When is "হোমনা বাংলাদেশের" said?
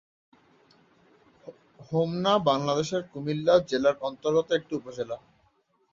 1.87-3.01